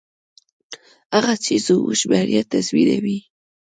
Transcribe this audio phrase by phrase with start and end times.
[1.15, 3.19] هغه څه چې زموږ بریا تضمینوي.